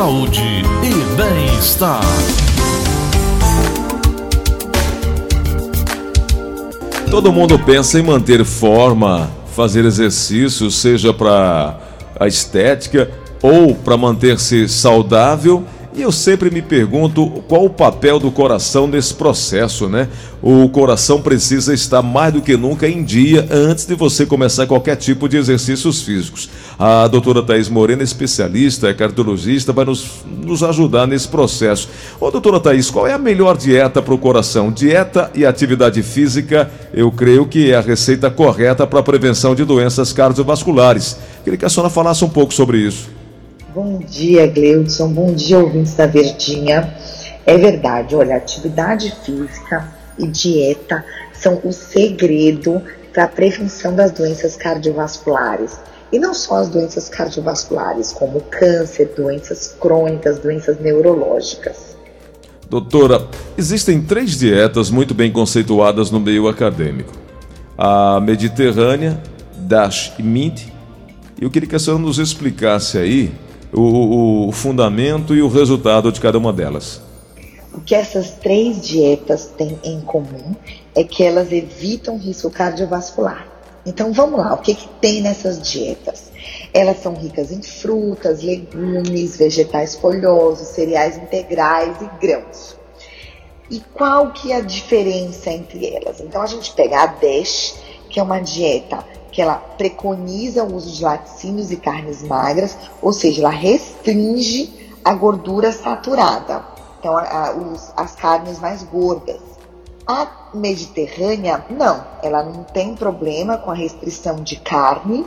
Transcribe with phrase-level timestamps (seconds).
[0.00, 2.00] saúde e bem-estar.
[7.10, 11.78] Todo mundo pensa em manter forma, fazer exercício, seja para
[12.18, 13.10] a estética
[13.42, 15.66] ou para manter-se saudável
[16.00, 20.08] e eu sempre me pergunto qual o papel do coração nesse processo, né?
[20.40, 24.96] O coração precisa estar mais do que nunca em dia antes de você começar qualquer
[24.96, 26.48] tipo de exercícios físicos.
[26.78, 31.90] A doutora Thais Morena, especialista, é cardiologista, vai nos, nos ajudar nesse processo.
[32.18, 34.72] Ô, doutora Thais, qual é a melhor dieta para o coração?
[34.72, 39.66] Dieta e atividade física, eu creio que é a receita correta para a prevenção de
[39.66, 41.18] doenças cardiovasculares.
[41.44, 43.19] Queria que a senhora falasse um pouco sobre isso.
[43.72, 45.12] Bom dia, Gleudson.
[45.12, 46.92] Bom dia, ouvintes da Verdinha.
[47.46, 54.56] É verdade, olha, atividade física e dieta são o segredo para a prevenção das doenças
[54.56, 55.78] cardiovasculares.
[56.10, 61.96] E não só as doenças cardiovasculares, como câncer, doenças crônicas, doenças neurológicas.
[62.68, 67.12] Doutora, existem três dietas muito bem conceituadas no meio acadêmico:
[67.78, 69.22] a mediterrânea,
[69.58, 70.72] DASH e MINT.
[71.40, 73.32] Eu queria que a senhora nos explicasse aí
[73.72, 77.00] o, o fundamento e o resultado de cada uma delas.
[77.72, 80.54] O que essas três dietas têm em comum
[80.94, 83.46] é que elas evitam risco cardiovascular.
[83.86, 86.30] Então vamos lá, o que, que tem nessas dietas?
[86.74, 92.76] Elas são ricas em frutas, legumes, vegetais folhosos, cereais integrais e grãos.
[93.70, 96.20] E qual que é a diferença entre elas?
[96.20, 97.74] Então a gente pega a DASH,
[98.10, 103.12] que é uma dieta que ela preconiza o uso de laticínios e carnes magras, ou
[103.12, 106.64] seja, ela restringe a gordura saturada,
[106.98, 109.40] então a, a, os, as carnes mais gordas.
[110.06, 115.24] A Mediterrânea, não, ela não tem problema com a restrição de carne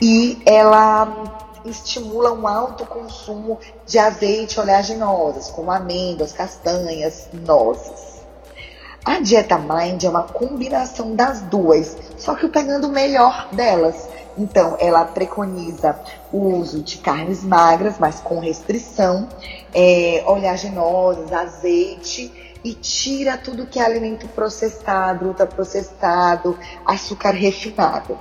[0.00, 8.09] e ela estimula um alto consumo de azeite oleaginosas, como amêndoas, castanhas, nozes.
[9.04, 14.08] A dieta Mind é uma combinação das duas, só que pegando o melhor delas.
[14.36, 15.98] Então, ela preconiza
[16.30, 19.28] o uso de carnes magras, mas com restrição,
[19.74, 28.18] é, oleaginosas, azeite e tira tudo que é alimento processado, ultraprocessado, açúcar refinado.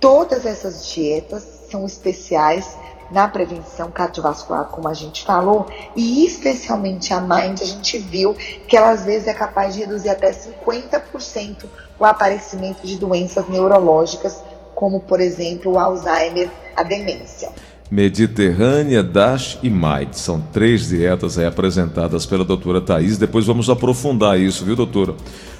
[0.00, 2.76] Todas essas dietas são especiais
[3.10, 5.66] na prevenção cardiovascular, como a gente falou,
[5.96, 8.34] e especialmente a Mind, a gente viu
[8.68, 11.64] que ela às vezes é capaz de reduzir até 50%
[11.98, 14.42] o aparecimento de doenças neurológicas,
[14.74, 17.50] como por exemplo o Alzheimer, a demência.
[17.90, 20.12] Mediterrânea, DASH e MIND.
[20.12, 23.18] São três dietas apresentadas pela doutora Thais.
[23.18, 25.14] Depois vamos aprofundar isso, viu, doutora?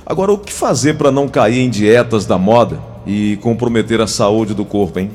[0.06, 4.54] Agora, o que fazer para não cair em dietas da moda e comprometer a saúde
[4.54, 5.10] do corpo, hein?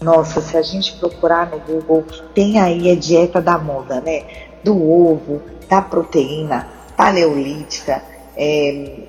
[0.00, 4.24] Nossa, se a gente procurar no Google, tem aí a dieta da moda, né?
[4.64, 6.66] Do ovo, da proteína,
[6.96, 8.02] paleolítica.
[8.34, 9.00] É,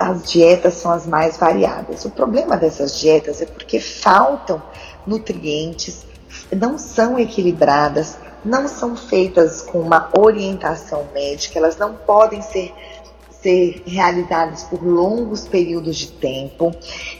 [0.00, 2.04] as dietas são as mais variadas.
[2.04, 4.60] O problema dessas dietas é porque faltam
[5.06, 6.04] nutrientes,
[6.50, 12.72] não são equilibradas, não são feitas com uma orientação médica, elas não podem ser
[13.42, 16.74] ser realizados por longos períodos de tempo.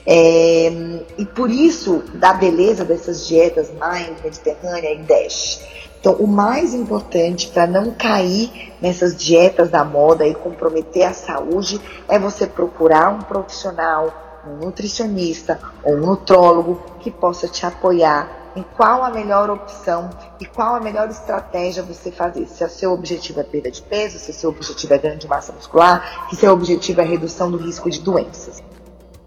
[0.06, 0.70] É,
[1.18, 5.60] e por isso, da beleza dessas dietas Mind, Mediterrânea e DASH.
[6.00, 11.78] Então, o mais importante para não cair nessas dietas da moda e comprometer a saúde
[12.08, 18.64] é você procurar um profissional, um nutricionista ou um nutrólogo que possa te apoiar em
[18.76, 22.46] qual a melhor opção e qual a melhor estratégia você fazer.
[22.46, 25.28] Se o seu objetivo é perda de peso, se o seu objetivo é ganho de
[25.28, 28.62] massa muscular, se o seu objetivo é redução do risco de doenças.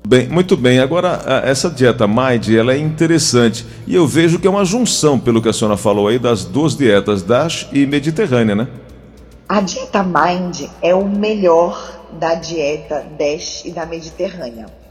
[0.06, 0.80] Bem, muito bem.
[0.80, 3.66] Agora, essa dieta MIND, ela é interessante.
[3.88, 6.76] E eu vejo que é uma junção, pelo que a senhora falou aí, das duas
[6.76, 8.68] dietas, DASH e Mediterrânea, né?
[9.48, 14.83] A dieta MIND é o melhor da dieta DASH e da Mediterrânea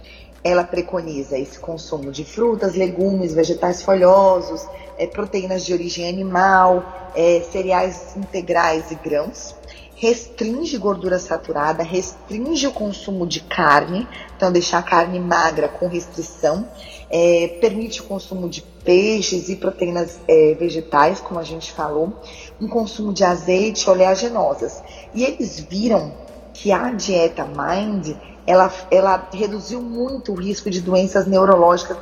[0.45, 4.67] ela preconiza esse consumo de frutas, legumes, vegetais folhosos,
[4.99, 9.55] é, proteínas de origem animal, é, cereais integrais e grãos.
[9.95, 16.69] Restringe gordura saturada, restringe o consumo de carne, então deixar a carne magra com restrição,
[17.09, 22.13] é, permite o consumo de peixes e proteínas é, vegetais, como a gente falou,
[22.61, 24.83] um consumo de azeite, oleaginosas.
[25.15, 26.13] E eles viram
[26.53, 28.15] que a dieta Mind
[28.47, 31.97] ela, ela reduziu muito o risco de doenças neurológicas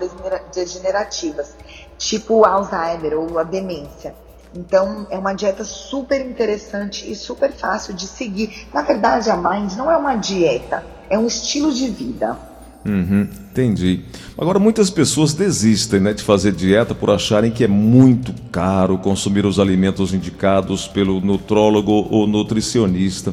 [0.55, 1.55] degenerativas,
[1.99, 4.15] tipo Alzheimer ou a demência.
[4.55, 8.67] Então, é uma dieta super interessante e super fácil de seguir.
[8.75, 12.37] Na verdade, a Mind não é uma dieta, é um estilo de vida.
[12.85, 14.03] Uhum, entendi.
[14.37, 19.45] Agora, muitas pessoas desistem né, de fazer dieta por acharem que é muito caro consumir
[19.45, 23.33] os alimentos indicados pelo nutrólogo ou nutricionista.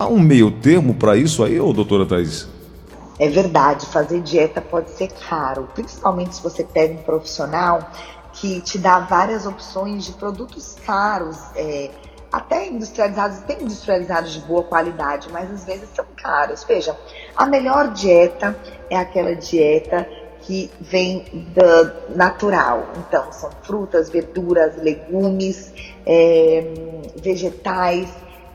[0.00, 2.48] Há um meio termo para isso aí, ô doutora Thais?
[3.18, 7.86] É verdade, fazer dieta pode ser caro, principalmente se você pega um profissional
[8.32, 11.90] que te dá várias opções de produtos caros, é,
[12.32, 16.64] até industrializados, tem industrializados de boa qualidade, mas às vezes são caros.
[16.64, 16.96] Veja,
[17.36, 18.58] a melhor dieta
[18.88, 20.08] é aquela dieta
[20.40, 22.86] que vem da natural.
[22.96, 25.74] Então, são frutas, verduras, legumes,
[26.06, 26.72] é,
[27.22, 28.08] vegetais.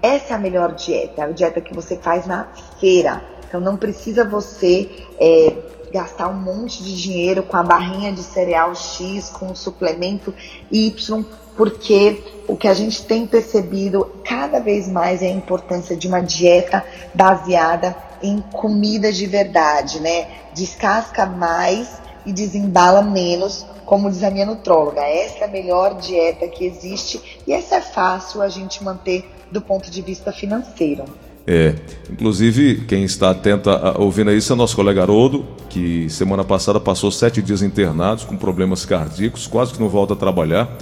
[0.05, 2.47] Essa é a melhor dieta, a dieta que você faz na
[2.79, 3.23] feira.
[3.47, 4.87] Então, não precisa você
[5.19, 5.55] é,
[5.91, 10.31] gastar um monte de dinheiro com a barrinha de cereal X, com o suplemento
[10.71, 11.25] Y,
[11.57, 16.21] porque o que a gente tem percebido cada vez mais é a importância de uma
[16.21, 20.27] dieta baseada em comida de verdade, né?
[20.53, 25.01] Descasca mais e desembala menos, como diz a minha nutróloga.
[25.01, 29.61] Essa é a melhor dieta que existe e essa é fácil a gente manter do
[29.61, 31.05] ponto de vista financeiro.
[31.47, 31.75] É,
[32.09, 37.11] inclusive quem está atento a, ouvindo isso é nosso colega Haroldo, que semana passada passou
[37.11, 40.75] sete dias internados com problemas cardíacos, quase que não volta a trabalhar.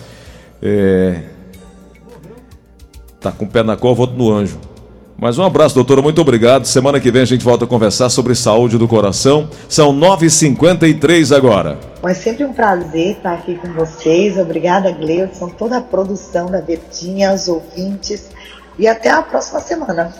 [0.61, 1.23] É...
[3.19, 4.57] Tá com o pé na cova, outro no anjo.
[5.23, 6.65] Mas um abraço, doutora, muito obrigado.
[6.65, 9.47] Semana que vem a gente volta a conversar sobre saúde do coração.
[9.69, 11.79] São 9h53 agora.
[12.03, 14.37] É sempre um prazer estar aqui com vocês.
[14.37, 18.31] Obrigada, Gleudson, toda a produção da Verdinha, os ouvintes.
[18.77, 20.13] E até a próxima semana.